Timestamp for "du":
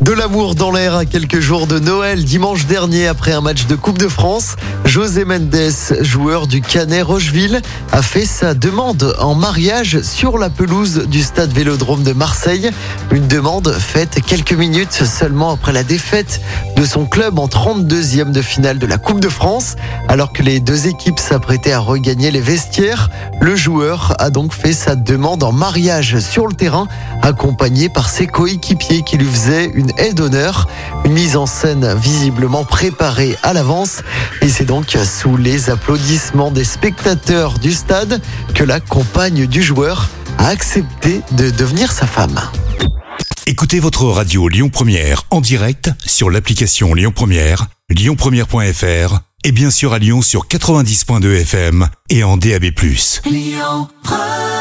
6.46-6.60, 11.08-11.20, 37.58-37.72, 39.46-39.62